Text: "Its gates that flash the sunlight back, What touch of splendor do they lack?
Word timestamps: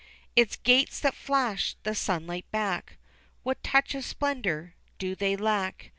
"Its 0.35 0.55
gates 0.55 0.99
that 0.99 1.13
flash 1.13 1.75
the 1.83 1.93
sunlight 1.93 2.49
back, 2.49 2.97
What 3.43 3.61
touch 3.61 3.93
of 3.93 4.03
splendor 4.03 4.73
do 4.97 5.13
they 5.15 5.35
lack? 5.35 5.89